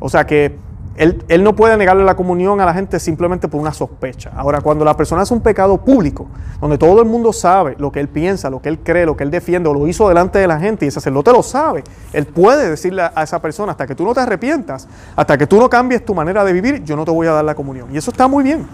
O 0.00 0.08
sea 0.08 0.26
que 0.26 0.56
él, 0.98 1.44
no 1.44 1.54
puede 1.54 1.76
negarle 1.76 2.02
la 2.02 2.16
comunión 2.16 2.60
a 2.60 2.66
la 2.66 2.74
gente 2.74 2.98
simplemente 2.98 3.46
por 3.46 3.60
una 3.60 3.72
sospecha. 3.72 4.32
Ahora, 4.34 4.60
cuando 4.60 4.84
la 4.84 4.96
persona 4.96 5.22
hace 5.22 5.32
un 5.32 5.40
pecado 5.40 5.78
público, 5.78 6.26
donde 6.60 6.76
todo 6.76 7.00
el 7.00 7.06
mundo 7.06 7.32
sabe 7.32 7.76
lo 7.78 7.92
que 7.92 8.00
él 8.00 8.08
piensa, 8.08 8.50
lo 8.50 8.60
que 8.60 8.68
él 8.68 8.80
cree, 8.80 9.06
lo 9.06 9.16
que 9.16 9.22
él 9.22 9.30
defiende, 9.30 9.68
o 9.68 9.74
lo 9.74 9.86
hizo 9.86 10.08
delante 10.08 10.40
de 10.40 10.48
la 10.48 10.58
gente, 10.58 10.84
y 10.84 10.88
el 10.88 10.92
sacerdote 10.92 11.32
lo 11.32 11.44
sabe, 11.44 11.84
él 12.12 12.26
puede 12.26 12.68
decirle 12.68 13.02
a 13.14 13.22
esa 13.22 13.40
persona, 13.40 13.72
hasta 13.72 13.86
que 13.86 13.94
tú 13.94 14.04
no 14.04 14.12
te 14.12 14.20
arrepientas, 14.20 14.88
hasta 15.14 15.38
que 15.38 15.46
tú 15.46 15.60
no 15.60 15.70
cambies 15.70 16.04
tu 16.04 16.14
manera 16.14 16.42
de 16.42 16.52
vivir, 16.52 16.82
yo 16.82 16.96
no 16.96 17.04
te 17.04 17.12
voy 17.12 17.28
a 17.28 17.32
dar 17.32 17.44
la 17.44 17.54
comunión. 17.54 17.94
Y 17.94 17.96
eso 17.96 18.10
está 18.10 18.26
muy 18.26 18.42
bien. 18.42 18.66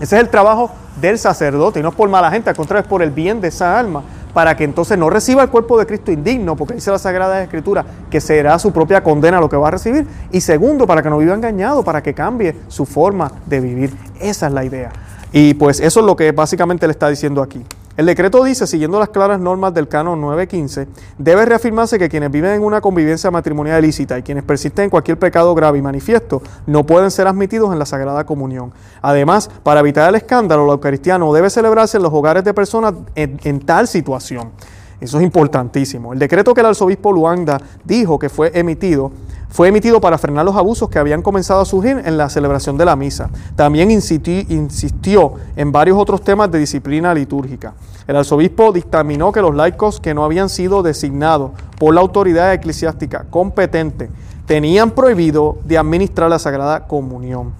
Ese 0.00 0.16
es 0.16 0.22
el 0.22 0.28
trabajo 0.28 0.70
del 1.00 1.18
sacerdote, 1.18 1.80
y 1.80 1.82
no 1.82 1.88
es 1.90 1.94
por 1.94 2.08
mala 2.08 2.30
gente, 2.30 2.50
al 2.50 2.56
contrario, 2.56 2.82
es 2.82 2.88
por 2.88 3.02
el 3.02 3.10
bien 3.10 3.40
de 3.40 3.48
esa 3.48 3.78
alma, 3.78 4.02
para 4.32 4.56
que 4.56 4.64
entonces 4.64 4.96
no 4.96 5.10
reciba 5.10 5.42
el 5.42 5.48
cuerpo 5.48 5.78
de 5.78 5.86
Cristo 5.86 6.12
indigno, 6.12 6.54
porque 6.54 6.74
dice 6.74 6.90
la 6.90 6.98
Sagrada 6.98 7.42
Escritura 7.42 7.84
que 8.10 8.20
será 8.20 8.58
su 8.58 8.72
propia 8.72 9.02
condena 9.02 9.40
lo 9.40 9.48
que 9.48 9.56
va 9.56 9.68
a 9.68 9.70
recibir, 9.72 10.06
y 10.30 10.40
segundo, 10.40 10.86
para 10.86 11.02
que 11.02 11.10
no 11.10 11.18
viva 11.18 11.34
engañado, 11.34 11.82
para 11.82 12.02
que 12.02 12.14
cambie 12.14 12.54
su 12.68 12.86
forma 12.86 13.32
de 13.46 13.60
vivir. 13.60 13.96
Esa 14.20 14.46
es 14.46 14.52
la 14.52 14.64
idea. 14.64 14.90
Y 15.32 15.54
pues 15.54 15.80
eso 15.80 16.00
es 16.00 16.06
lo 16.06 16.16
que 16.16 16.32
básicamente 16.32 16.86
le 16.86 16.92
está 16.92 17.08
diciendo 17.08 17.42
aquí. 17.42 17.64
El 17.98 18.06
decreto 18.06 18.44
dice, 18.44 18.64
siguiendo 18.68 19.00
las 19.00 19.08
claras 19.08 19.40
normas 19.40 19.74
del 19.74 19.88
canon 19.88 20.20
915, 20.20 20.86
debe 21.18 21.44
reafirmarse 21.44 21.98
que 21.98 22.08
quienes 22.08 22.30
viven 22.30 22.52
en 22.52 22.62
una 22.62 22.80
convivencia 22.80 23.28
matrimonial 23.32 23.82
ilícita 23.82 24.16
y 24.16 24.22
quienes 24.22 24.44
persisten 24.44 24.84
en 24.84 24.90
cualquier 24.90 25.18
pecado 25.18 25.52
grave 25.52 25.78
y 25.78 25.82
manifiesto 25.82 26.40
no 26.64 26.86
pueden 26.86 27.10
ser 27.10 27.26
admitidos 27.26 27.72
en 27.72 27.78
la 27.80 27.86
Sagrada 27.86 28.24
Comunión. 28.24 28.72
Además, 29.02 29.50
para 29.64 29.80
evitar 29.80 30.08
el 30.08 30.14
escándalo, 30.14 30.64
la 30.64 30.74
Eucaristía 30.74 31.18
no 31.18 31.32
debe 31.32 31.50
celebrarse 31.50 31.96
en 31.96 32.04
los 32.04 32.12
hogares 32.12 32.44
de 32.44 32.54
personas 32.54 32.94
en, 33.16 33.58
tal 33.66 33.88
situación. 33.88 34.52
Eso 35.00 35.18
es 35.18 35.24
importantísimo. 35.24 36.12
El 36.12 36.20
decreto 36.20 36.54
que 36.54 36.60
el 36.60 36.68
arzobispo 36.68 37.10
Luanda 37.10 37.60
dijo 37.82 38.16
que 38.16 38.28
fue 38.28 38.52
emitido 38.54 39.10
fue 39.48 39.68
emitido 39.68 40.00
para 40.00 40.18
frenar 40.18 40.44
los 40.44 40.56
abusos 40.56 40.88
que 40.88 40.98
habían 40.98 41.22
comenzado 41.22 41.60
a 41.60 41.64
surgir 41.64 42.02
en 42.04 42.16
la 42.16 42.28
celebración 42.28 42.76
de 42.76 42.84
la 42.84 42.96
misa. 42.96 43.30
También 43.56 43.90
insistió 43.90 45.34
en 45.56 45.72
varios 45.72 45.98
otros 45.98 46.22
temas 46.22 46.50
de 46.50 46.58
disciplina 46.58 47.14
litúrgica. 47.14 47.74
El 48.06 48.16
arzobispo 48.16 48.72
dictaminó 48.72 49.32
que 49.32 49.42
los 49.42 49.54
laicos 49.54 50.00
que 50.00 50.14
no 50.14 50.24
habían 50.24 50.48
sido 50.48 50.82
designados 50.82 51.52
por 51.78 51.94
la 51.94 52.00
autoridad 52.00 52.52
eclesiástica 52.52 53.24
competente 53.30 54.10
tenían 54.46 54.92
prohibido 54.92 55.58
de 55.64 55.76
administrar 55.76 56.30
la 56.30 56.38
Sagrada 56.38 56.86
Comunión. 56.86 57.52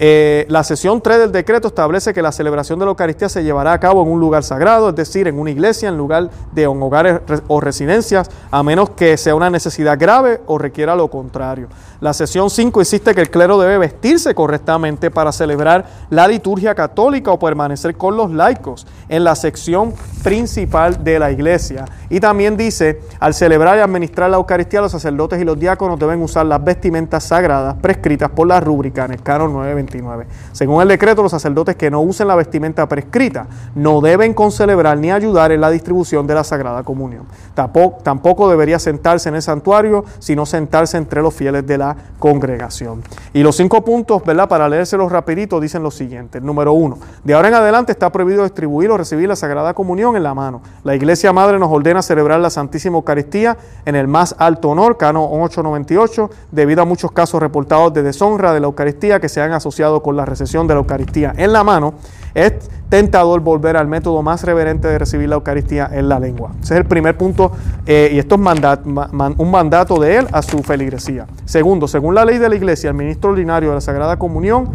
Eh, 0.00 0.46
la 0.48 0.62
sesión 0.62 1.00
3 1.00 1.18
del 1.18 1.32
decreto 1.32 1.68
establece 1.68 2.14
que 2.14 2.22
la 2.22 2.30
celebración 2.30 2.78
de 2.78 2.84
la 2.84 2.90
Eucaristía 2.90 3.28
se 3.28 3.42
llevará 3.42 3.72
a 3.72 3.80
cabo 3.80 4.02
en 4.04 4.12
un 4.12 4.20
lugar 4.20 4.44
sagrado, 4.44 4.90
es 4.90 4.94
decir, 4.94 5.26
en 5.26 5.40
una 5.40 5.50
iglesia, 5.50 5.88
en 5.88 5.96
lugar 5.96 6.30
de 6.52 6.68
hogares 6.68 7.20
o 7.48 7.60
residencias, 7.60 8.30
a 8.52 8.62
menos 8.62 8.90
que 8.90 9.16
sea 9.16 9.34
una 9.34 9.50
necesidad 9.50 9.98
grave 9.98 10.40
o 10.46 10.56
requiera 10.56 10.94
lo 10.94 11.08
contrario. 11.08 11.66
La 12.00 12.14
sesión 12.14 12.48
5 12.48 12.80
insiste 12.80 13.12
que 13.12 13.20
el 13.20 13.30
clero 13.30 13.58
debe 13.58 13.78
vestirse 13.78 14.36
correctamente 14.36 15.10
para 15.10 15.32
celebrar 15.32 15.84
la 16.10 16.28
liturgia 16.28 16.76
católica 16.76 17.32
o 17.32 17.38
permanecer 17.40 17.96
con 17.96 18.16
los 18.16 18.30
laicos 18.30 18.86
en 19.08 19.24
la 19.24 19.34
sección 19.34 19.94
principal 20.22 21.02
de 21.02 21.18
la 21.18 21.32
iglesia. 21.32 21.86
Y 22.08 22.20
también 22.20 22.56
dice, 22.56 23.00
al 23.18 23.34
celebrar 23.34 23.78
y 23.78 23.80
administrar 23.80 24.30
la 24.30 24.36
Eucaristía, 24.36 24.80
los 24.80 24.92
sacerdotes 24.92 25.40
y 25.40 25.44
los 25.44 25.58
diáconos 25.58 25.98
deben 25.98 26.22
usar 26.22 26.46
las 26.46 26.62
vestimentas 26.62 27.24
sagradas 27.24 27.74
prescritas 27.82 28.30
por 28.30 28.46
la 28.46 28.60
rúbrica 28.60 29.04
en 29.04 29.12
el 29.12 29.22
canon 29.22 29.52
929. 29.96 30.26
Según 30.52 30.82
el 30.82 30.88
decreto, 30.88 31.22
los 31.22 31.32
sacerdotes 31.32 31.76
que 31.76 31.90
no 31.90 32.00
usen 32.00 32.28
la 32.28 32.34
vestimenta 32.34 32.88
prescrita 32.88 33.46
no 33.74 34.00
deben 34.00 34.34
concelebrar 34.34 34.98
ni 34.98 35.10
ayudar 35.10 35.52
en 35.52 35.60
la 35.60 35.70
distribución 35.70 36.26
de 36.26 36.34
la 36.34 36.44
Sagrada 36.44 36.82
Comunión. 36.82 37.24
Tampoco, 37.54 37.98
tampoco 38.02 38.48
debería 38.48 38.78
sentarse 38.78 39.28
en 39.28 39.36
el 39.36 39.42
santuario, 39.42 40.04
sino 40.18 40.46
sentarse 40.46 40.96
entre 40.96 41.22
los 41.22 41.34
fieles 41.34 41.66
de 41.66 41.78
la 41.78 41.96
congregación. 42.18 43.02
Y 43.32 43.42
los 43.42 43.56
cinco 43.56 43.84
puntos, 43.84 44.24
¿verdad? 44.24 44.48
Para 44.48 44.68
leérselos 44.68 45.10
rapidito, 45.10 45.60
dicen 45.60 45.82
lo 45.82 45.90
siguiente. 45.90 46.40
Número 46.40 46.72
uno, 46.72 46.98
de 47.24 47.34
ahora 47.34 47.48
en 47.48 47.54
adelante 47.54 47.92
está 47.92 48.10
prohibido 48.10 48.42
distribuir 48.44 48.90
o 48.90 48.96
recibir 48.96 49.28
la 49.28 49.36
Sagrada 49.36 49.74
Comunión 49.74 50.16
en 50.16 50.22
la 50.22 50.34
mano. 50.34 50.60
La 50.84 50.94
Iglesia 50.94 51.32
Madre 51.32 51.58
nos 51.58 51.70
ordena 51.70 52.02
celebrar 52.02 52.40
la 52.40 52.50
Santísima 52.50 52.96
Eucaristía 52.96 53.56
en 53.84 53.94
el 53.94 54.08
más 54.08 54.34
alto 54.38 54.70
honor, 54.70 54.96
Cano 54.96 55.24
898, 55.24 56.30
debido 56.50 56.82
a 56.82 56.84
muchos 56.84 57.12
casos 57.12 57.40
reportados 57.40 57.92
de 57.92 58.02
deshonra 58.02 58.52
de 58.52 58.60
la 58.60 58.66
Eucaristía 58.66 59.20
que 59.20 59.28
se 59.28 59.40
han 59.40 59.52
asociado 59.52 59.77
con 60.02 60.16
la 60.16 60.24
recesión 60.24 60.66
de 60.66 60.74
la 60.74 60.80
Eucaristía 60.80 61.32
en 61.36 61.52
la 61.52 61.62
mano. 61.62 61.94
Es 62.34 62.52
tentador 62.88 63.40
volver 63.40 63.76
al 63.76 63.86
método 63.86 64.22
más 64.22 64.42
reverente 64.44 64.88
de 64.88 64.98
recibir 64.98 65.28
la 65.28 65.36
Eucaristía 65.36 65.88
en 65.92 66.08
la 66.08 66.18
lengua. 66.18 66.50
Ese 66.62 66.74
es 66.74 66.80
el 66.80 66.86
primer 66.86 67.16
punto 67.16 67.52
eh, 67.86 68.10
y 68.12 68.18
esto 68.18 68.34
es 68.34 68.40
un 69.38 69.50
mandato 69.50 70.00
de 70.00 70.16
él 70.16 70.26
a 70.32 70.42
su 70.42 70.62
feligresía. 70.62 71.26
Segundo, 71.44 71.86
según 71.86 72.14
la 72.14 72.24
ley 72.24 72.38
de 72.38 72.48
la 72.48 72.56
Iglesia, 72.56 72.90
el 72.90 72.96
ministro 72.96 73.30
ordinario 73.30 73.68
de 73.70 73.76
la 73.76 73.80
Sagrada 73.80 74.18
Comunión 74.18 74.70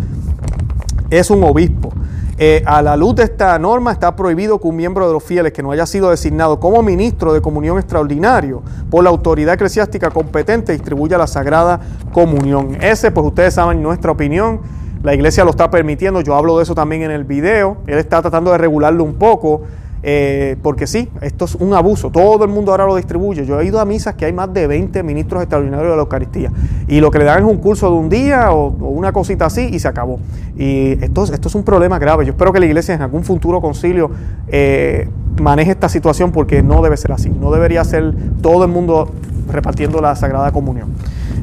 es 1.10 1.30
un 1.30 1.44
obispo. 1.44 1.92
Eh, 2.40 2.64
a 2.66 2.82
la 2.82 2.98
luz 2.98 3.16
de 3.16 3.24
esta 3.24 3.58
norma 3.60 3.92
está 3.92 4.16
prohibido 4.16 4.60
que 4.60 4.68
un 4.68 4.76
miembro 4.76 5.06
de 5.06 5.14
los 5.14 5.24
fieles 5.24 5.54
que 5.54 5.62
no 5.62 5.72
haya 5.72 5.86
sido 5.86 6.10
designado 6.10 6.60
como 6.60 6.82
ministro 6.82 7.32
de 7.32 7.42
comunión 7.42 7.78
extraordinario 7.78 8.64
por 8.90 9.04
la 9.04 9.12
autoridad 9.12 9.54
eclesiástica 9.54 10.10
competente 10.10 10.74
distribuya 10.74 11.18
la 11.20 11.28
sagrada 11.28 11.80
comunión. 12.12 12.78
Ese, 12.82 13.12
pues 13.12 13.28
ustedes 13.28 13.54
saben 13.54 13.84
nuestra 13.84 14.12
opinión. 14.12 14.62
La 15.04 15.14
iglesia 15.14 15.44
lo 15.44 15.50
está 15.50 15.70
permitiendo, 15.70 16.22
yo 16.22 16.34
hablo 16.34 16.58
de 16.58 16.64
eso 16.64 16.74
también 16.76 17.02
en 17.02 17.12
el 17.12 17.26
video. 17.26 17.78
Él 17.88 17.98
está 18.00 18.22
tratando 18.22 18.54
de 18.54 18.58
regularlo 18.58 19.04
un 19.04 19.16
poco. 19.16 19.64
Eh, 20.06 20.58
porque 20.62 20.86
sí, 20.86 21.10
esto 21.22 21.46
es 21.46 21.56
un 21.56 21.74
abuso. 21.74 22.10
Todo 22.10 22.44
el 22.44 22.52
mundo 22.52 22.72
ahora 22.72 22.86
lo 22.86 22.96
distribuye. 22.96 23.46
Yo 23.46 23.60
he 23.60 23.66
ido 23.66 23.80
a 23.80 23.86
misas 23.86 24.16
que 24.16 24.26
hay 24.26 24.34
más 24.34 24.54
de 24.54 24.68
20 24.68 25.02
ministros 25.04 25.42
extraordinarios 25.42 25.92
de 25.92 25.96
la 25.96 26.02
Eucaristía. 26.02 26.52
Y 26.88 27.00
lo 27.00 27.10
que 27.10 27.20
le 27.20 27.26
dan 27.26 27.40
es 27.40 27.50
un 27.50 27.58
curso 27.58 27.90
de 27.90 27.98
un 27.98 28.10
día 28.10 28.52
o, 28.52 28.68
una 28.68 29.14
cosita 29.14 29.46
así 29.46 29.62
y 29.62 29.80
se 29.80 29.88
acabó. 29.88 30.20
Y 30.58 31.04
esto, 31.04 31.24
es 31.24 31.56
un 31.56 31.64
problema 31.64 32.00
grave. 32.00 32.26
Yo 32.26 32.32
espero 32.32 32.52
que 32.52 32.60
la 32.60 32.66
iglesia 32.66 32.96
en 32.96 33.02
algún 33.02 33.24
futuro 33.24 33.62
concilio 33.62 34.12
eh, 34.48 35.08
maneje 35.42 35.72
esta 35.72 35.90
situación 35.90 36.32
porque 36.32 36.62
no 36.64 36.82
debe 36.82 36.98
ser 36.98 37.14
así. 37.14 37.30
No 37.30 37.52
debería 37.52 37.84
ser 37.86 38.14
todo 38.42 38.66
el 38.66 38.72
mundo 38.72 39.10
repartiendo 39.50 40.02
la 40.02 40.16
Sagrada 40.16 40.52
Comunión. 40.52 40.90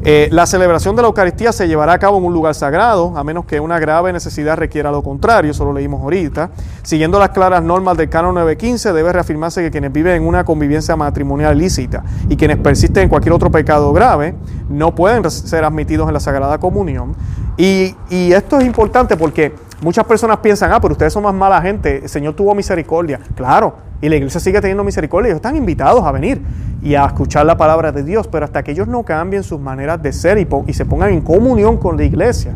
Eh, 0.02 0.28
la 0.32 0.46
celebración 0.46 0.96
de 0.96 1.02
la 1.02 1.08
Eucaristía 1.08 1.52
se 1.52 1.68
llevará 1.68 1.92
a 1.92 1.98
cabo 1.98 2.16
en 2.18 2.24
un 2.24 2.32
lugar 2.32 2.54
sagrado, 2.54 3.12
a 3.16 3.22
menos 3.22 3.44
que 3.44 3.60
una 3.60 3.78
grave 3.78 4.12
necesidad 4.12 4.56
requiera 4.56 4.90
lo 4.90 5.02
contrario, 5.02 5.50
eso 5.50 5.64
lo 5.64 5.74
leímos 5.74 6.00
ahorita. 6.00 6.50
Siguiendo 6.82 7.18
las 7.18 7.30
claras 7.30 7.62
normas 7.62 7.98
del 7.98 8.08
Canon 8.08 8.34
915, 8.34 8.94
debe 8.94 9.12
reafirmarse 9.12 9.62
que 9.62 9.70
quienes 9.70 9.92
viven 9.92 10.14
en 10.14 10.26
una 10.26 10.44
convivencia 10.44 10.96
matrimonial 10.96 11.58
lícita 11.58 12.02
y 12.30 12.36
quienes 12.36 12.56
persisten 12.56 13.04
en 13.04 13.08
cualquier 13.10 13.34
otro 13.34 13.50
pecado 13.50 13.92
grave 13.92 14.34
no 14.70 14.94
pueden 14.94 15.30
ser 15.30 15.64
admitidos 15.64 16.08
en 16.08 16.14
la 16.14 16.20
Sagrada 16.20 16.58
Comunión. 16.58 17.14
Y, 17.58 17.94
y 18.08 18.32
esto 18.32 18.58
es 18.58 18.64
importante 18.64 19.18
porque 19.18 19.52
muchas 19.80 20.04
personas 20.04 20.38
piensan, 20.38 20.72
ah, 20.72 20.80
pero 20.80 20.92
ustedes 20.92 21.12
son 21.12 21.22
más 21.22 21.34
mala 21.34 21.60
gente, 21.62 22.02
el 22.02 22.08
Señor 22.08 22.34
tuvo 22.34 22.54
misericordia. 22.54 23.20
Claro, 23.34 23.74
y 24.00 24.08
la 24.08 24.16
iglesia 24.16 24.40
sigue 24.40 24.60
teniendo 24.60 24.84
misericordia, 24.84 25.28
ellos 25.28 25.36
están 25.36 25.56
invitados 25.56 26.04
a 26.04 26.12
venir 26.12 26.42
y 26.82 26.94
a 26.94 27.04
escuchar 27.04 27.46
la 27.46 27.56
palabra 27.56 27.92
de 27.92 28.02
Dios, 28.02 28.26
pero 28.28 28.44
hasta 28.44 28.62
que 28.62 28.72
ellos 28.72 28.88
no 28.88 29.02
cambien 29.02 29.42
sus 29.42 29.60
maneras 29.60 30.02
de 30.02 30.12
ser 30.12 30.38
y, 30.38 30.72
se 30.72 30.84
pongan 30.84 31.10
en 31.10 31.20
comunión 31.20 31.76
con 31.76 31.96
la 31.96 32.04
iglesia, 32.04 32.54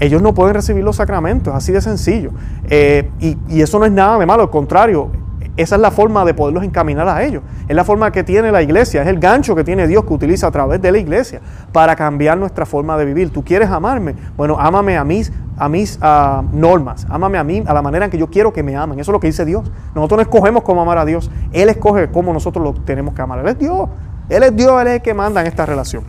ellos 0.00 0.22
no 0.22 0.32
pueden 0.32 0.54
recibir 0.54 0.84
los 0.84 0.96
sacramentos, 0.96 1.54
así 1.54 1.72
de 1.72 1.80
sencillo. 1.80 2.30
Eh, 2.70 3.10
y, 3.20 3.36
y, 3.48 3.62
eso 3.62 3.78
no 3.78 3.84
es 3.84 3.92
nada 3.92 4.18
de 4.18 4.26
malo, 4.26 4.42
al 4.42 4.50
contrario, 4.50 5.10
esa 5.58 5.74
es 5.74 5.80
la 5.80 5.90
forma 5.90 6.24
de 6.24 6.34
poderlos 6.34 6.62
encaminar 6.62 7.08
a 7.08 7.24
ellos. 7.24 7.42
Es 7.66 7.74
la 7.74 7.82
forma 7.82 8.12
que 8.12 8.22
tiene 8.22 8.52
la 8.52 8.62
iglesia, 8.62 9.02
es 9.02 9.08
el 9.08 9.18
gancho 9.18 9.56
que 9.56 9.64
tiene 9.64 9.88
Dios 9.88 10.04
que 10.04 10.14
utiliza 10.14 10.46
a 10.46 10.50
través 10.52 10.80
de 10.80 10.92
la 10.92 10.98
iglesia 10.98 11.40
para 11.72 11.96
cambiar 11.96 12.38
nuestra 12.38 12.64
forma 12.64 12.96
de 12.96 13.04
vivir. 13.04 13.32
¿Tú 13.32 13.42
quieres 13.42 13.68
amarme? 13.68 14.14
Bueno, 14.36 14.56
ámame 14.60 14.96
a 14.96 15.02
mis, 15.02 15.32
a 15.56 15.68
mis 15.68 15.98
ah, 16.00 16.44
normas, 16.52 17.08
ámame 17.10 17.38
a 17.38 17.44
mí, 17.44 17.64
a 17.66 17.74
la 17.74 17.82
manera 17.82 18.04
en 18.04 18.10
que 18.12 18.18
yo 18.18 18.28
quiero 18.28 18.52
que 18.52 18.62
me 18.62 18.76
amen. 18.76 19.00
Eso 19.00 19.10
es 19.10 19.12
lo 19.12 19.18
que 19.18 19.26
dice 19.26 19.44
Dios. 19.44 19.68
Nosotros 19.96 20.18
no 20.18 20.22
escogemos 20.22 20.62
cómo 20.62 20.80
amar 20.80 20.98
a 20.98 21.04
Dios. 21.04 21.28
Él 21.52 21.68
escoge 21.68 22.08
cómo 22.12 22.32
nosotros 22.32 22.62
lo 22.62 22.74
tenemos 22.74 23.14
que 23.14 23.22
amar. 23.22 23.40
Él 23.40 23.48
es 23.48 23.58
Dios. 23.58 23.88
Él 24.28 24.44
es 24.44 24.54
Dios, 24.54 24.80
Él 24.80 24.86
es 24.86 24.94
el 24.94 25.02
que 25.02 25.12
manda 25.12 25.40
en 25.40 25.48
esta 25.48 25.66
relación. 25.66 26.04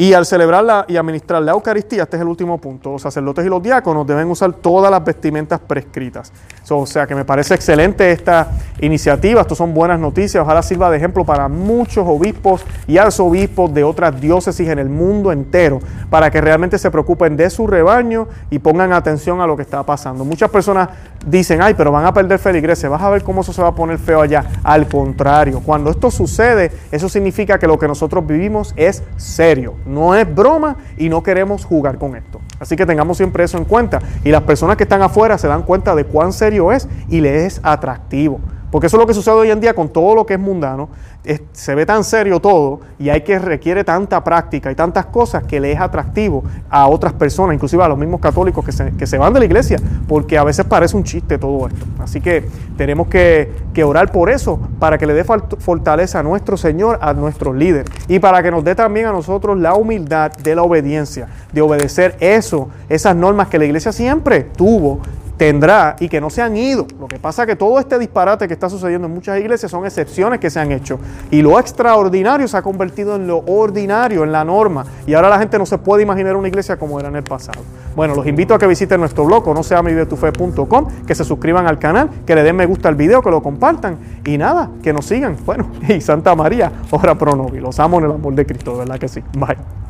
Y 0.00 0.12
al 0.12 0.24
celebrarla 0.26 0.84
y 0.86 0.96
administrar 0.96 1.42
la 1.42 1.50
Eucaristía, 1.50 2.04
este 2.04 2.16
es 2.16 2.22
el 2.22 2.28
último 2.28 2.58
punto, 2.58 2.92
los 2.92 3.02
sacerdotes 3.02 3.44
y 3.44 3.48
los 3.48 3.60
diáconos 3.60 4.06
deben 4.06 4.30
usar 4.30 4.52
todas 4.52 4.92
las 4.92 5.04
vestimentas 5.04 5.58
prescritas. 5.58 6.32
o 6.70 6.86
sea 6.86 7.04
que 7.04 7.16
me 7.16 7.24
parece 7.24 7.56
excelente 7.56 8.12
esta 8.12 8.48
iniciativa, 8.80 9.40
esto 9.40 9.56
son 9.56 9.74
buenas 9.74 9.98
noticias, 9.98 10.40
ojalá 10.40 10.62
sirva 10.62 10.88
de 10.88 10.98
ejemplo 10.98 11.24
para 11.24 11.48
muchos 11.48 12.06
obispos 12.06 12.64
y 12.86 12.96
arzobispos 12.96 13.74
de 13.74 13.82
otras 13.82 14.20
diócesis 14.20 14.68
en 14.68 14.78
el 14.78 14.88
mundo 14.88 15.32
entero, 15.32 15.80
para 16.10 16.30
que 16.30 16.40
realmente 16.40 16.78
se 16.78 16.90
preocupen 16.90 17.36
de 17.36 17.50
su 17.50 17.66
rebaño 17.66 18.28
y 18.50 18.58
pongan 18.58 18.92
atención 18.92 19.40
a 19.40 19.46
lo 19.46 19.56
que 19.56 19.62
está 19.62 19.82
pasando. 19.82 20.24
Muchas 20.24 20.50
personas 20.50 20.88
dicen, 21.26 21.62
ay, 21.62 21.74
pero 21.74 21.92
van 21.92 22.06
a 22.06 22.14
perder 22.14 22.38
feligreses, 22.38 22.88
vas 22.88 23.02
a 23.02 23.10
ver 23.10 23.22
cómo 23.22 23.40
eso 23.40 23.52
se 23.52 23.62
va 23.62 23.68
a 23.68 23.74
poner 23.74 23.98
feo 23.98 24.20
allá. 24.20 24.44
Al 24.62 24.88
contrario, 24.88 25.60
cuando 25.64 25.90
esto 25.90 26.10
sucede, 26.10 26.72
eso 26.92 27.08
significa 27.08 27.58
que 27.58 27.66
lo 27.66 27.78
que 27.78 27.88
nosotros 27.88 28.26
vivimos 28.26 28.72
es 28.76 29.02
serio 29.16 29.58
no 29.86 30.14
es 30.14 30.32
broma 30.32 30.76
y 30.96 31.08
no 31.08 31.22
queremos 31.22 31.64
jugar 31.64 31.98
con 31.98 32.16
esto. 32.16 32.40
Así 32.60 32.76
que 32.76 32.86
tengamos 32.86 33.16
siempre 33.16 33.44
eso 33.44 33.58
en 33.58 33.64
cuenta. 33.64 34.00
Y 34.24 34.30
las 34.30 34.42
personas 34.42 34.76
que 34.76 34.84
están 34.84 35.02
afuera 35.02 35.38
se 35.38 35.48
dan 35.48 35.62
cuenta 35.62 35.94
de 35.94 36.04
cuán 36.04 36.32
serio 36.32 36.72
es 36.72 36.88
y 37.08 37.20
les 37.20 37.54
es 37.54 37.60
atractivo. 37.62 38.40
Porque 38.70 38.86
eso 38.86 38.96
es 38.96 39.00
lo 39.00 39.06
que 39.06 39.14
sucede 39.14 39.34
hoy 39.34 39.50
en 39.50 39.60
día 39.60 39.74
con 39.74 39.88
todo 39.88 40.14
lo 40.14 40.26
que 40.26 40.34
es 40.34 40.40
mundano. 40.40 40.88
se 41.52 41.74
ve 41.74 41.86
tan 41.86 42.04
serio 42.04 42.40
todo 42.40 42.80
y 42.98 43.08
hay 43.08 43.22
que 43.22 43.38
requiere 43.38 43.84
tanta 43.84 44.22
práctica 44.22 44.70
y 44.70 44.74
tantas 44.74 45.06
cosas 45.06 45.44
que 45.44 45.60
le 45.60 45.72
es 45.72 45.80
atractivo 45.80 46.44
a 46.70 46.86
otras 46.86 47.12
personas, 47.12 47.54
inclusive 47.54 47.82
a 47.82 47.88
los 47.88 47.98
mismos 47.98 48.20
católicos 48.20 48.64
que 48.64 48.72
se, 48.72 48.92
que 48.92 49.06
se 49.06 49.18
van 49.18 49.32
de 49.32 49.40
la 49.40 49.46
iglesia, 49.46 49.78
porque 50.06 50.38
a 50.38 50.44
veces 50.44 50.64
parece 50.66 50.96
un 50.96 51.04
chiste 51.04 51.38
todo 51.38 51.66
esto. 51.66 51.86
Así 51.98 52.20
que 52.20 52.48
tenemos 52.76 53.08
que, 53.08 53.52
que 53.72 53.84
orar 53.84 54.12
por 54.12 54.30
eso, 54.30 54.58
para 54.78 54.98
que 54.98 55.06
le 55.06 55.14
dé 55.14 55.24
fortaleza 55.24 56.20
a 56.20 56.22
nuestro 56.22 56.56
Señor, 56.56 56.98
a 57.00 57.12
nuestros 57.14 57.54
líderes, 57.54 57.90
y 58.06 58.18
para 58.18 58.42
que 58.42 58.50
nos 58.50 58.64
dé 58.64 58.74
también 58.74 59.06
a 59.06 59.12
nosotros 59.12 59.58
la 59.58 59.74
humildad 59.74 60.32
de 60.32 60.54
la 60.54 60.62
obediencia, 60.62 61.28
de 61.52 61.60
obedecer 61.60 62.16
eso, 62.20 62.68
esas 62.88 63.16
normas 63.16 63.48
que 63.48 63.58
la 63.58 63.64
iglesia 63.64 63.92
siempre 63.92 64.42
tuvo 64.42 65.00
tendrá 65.38 65.96
y 66.00 66.08
que 66.08 66.20
no 66.20 66.28
se 66.28 66.42
han 66.42 66.56
ido. 66.56 66.86
Lo 67.00 67.08
que 67.08 67.18
pasa 67.18 67.44
es 67.44 67.48
que 67.48 67.56
todo 67.56 67.78
este 67.78 67.98
disparate 67.98 68.46
que 68.46 68.54
está 68.54 68.68
sucediendo 68.68 69.06
en 69.06 69.14
muchas 69.14 69.38
iglesias 69.38 69.70
son 69.70 69.86
excepciones 69.86 70.40
que 70.40 70.50
se 70.50 70.60
han 70.60 70.72
hecho. 70.72 70.98
Y 71.30 71.40
lo 71.40 71.58
extraordinario 71.58 72.46
se 72.46 72.56
ha 72.56 72.62
convertido 72.62 73.16
en 73.16 73.26
lo 73.26 73.38
ordinario, 73.46 74.24
en 74.24 74.32
la 74.32 74.44
norma. 74.44 74.84
Y 75.06 75.14
ahora 75.14 75.30
la 75.30 75.38
gente 75.38 75.58
no 75.58 75.64
se 75.64 75.78
puede 75.78 76.02
imaginar 76.02 76.36
una 76.36 76.48
iglesia 76.48 76.76
como 76.76 77.00
era 77.00 77.08
en 77.08 77.16
el 77.16 77.22
pasado. 77.22 77.62
Bueno, 77.96 78.14
los 78.14 78.26
invito 78.26 78.54
a 78.54 78.58
que 78.58 78.66
visiten 78.66 79.00
nuestro 79.00 79.24
blog, 79.24 79.46
no 79.54 79.62
sea 79.62 79.82
que 81.06 81.14
se 81.14 81.24
suscriban 81.24 81.66
al 81.66 81.78
canal, 81.78 82.10
que 82.26 82.34
le 82.34 82.42
den 82.42 82.56
me 82.56 82.66
gusta 82.66 82.88
al 82.88 82.96
video, 82.96 83.22
que 83.22 83.30
lo 83.30 83.42
compartan. 83.42 83.98
Y 84.24 84.38
nada, 84.38 84.70
que 84.82 84.92
nos 84.92 85.06
sigan. 85.06 85.36
Bueno, 85.46 85.70
y 85.88 86.00
Santa 86.00 86.34
María, 86.34 86.72
ora 86.90 87.16
pro 87.16 87.34
nobis. 87.36 87.62
Los 87.62 87.78
amo 87.78 87.98
en 87.98 88.04
el 88.06 88.12
amor 88.12 88.34
de 88.34 88.44
Cristo, 88.44 88.76
¿verdad 88.76 88.98
que 88.98 89.08
sí? 89.08 89.22
Bye. 89.32 89.87